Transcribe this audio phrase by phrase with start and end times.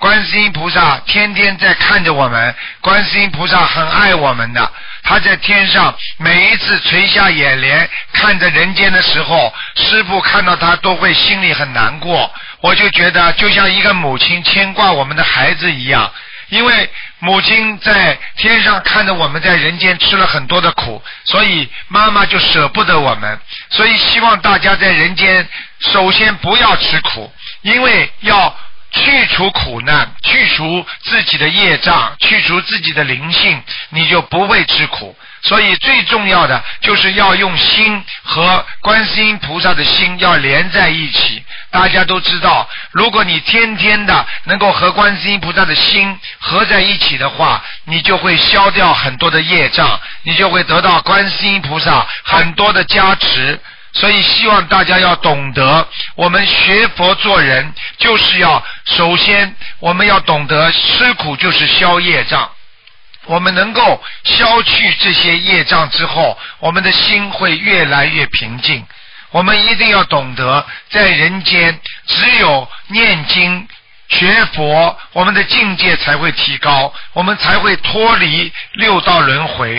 [0.00, 12.32] 观世音菩萨天天在看着我们，观世音菩萨很爱我们的，他在天上每一次垂下眼帘看着人间的时候，师傅看到他都会心里很难过。
[12.62, 16.10] 我就觉得就像一个母亲牵挂我们的孩子一样。
[16.48, 16.90] 因为
[17.20, 23.38] 母亲在天上看着我们在人间吃了很多的苦，所以妈妈就舍不得我们。
[23.68, 25.46] 所以希望大家在人间
[25.78, 27.30] 首先不要吃苦，
[27.60, 28.52] 因为要
[28.92, 35.16] 去除苦难，去除自己的业障，去除自己的灵性，你就不会吃苦。
[35.42, 41.42] 所以最重要的就是要用心和观世音菩萨的心要连在一起。
[41.70, 53.58] 大家都知道，如果你天天的能够和观世音菩萨的心合在一起的话，你就会消掉很多的业障，你就会得到观世音菩萨很多的加持。
[53.92, 62.48] 所以希望大家要懂得，我们学佛做人就是要首先我们要懂得吃苦就是消业障。
[63.26, 68.84] 我们能够消去这些业障之后，我们的心会越来越平静。
[69.30, 73.68] 我们一定要懂得，在人间只有念经
[74.08, 79.78] 学佛，我们的境界才会提高，我们才会脱离六道轮回。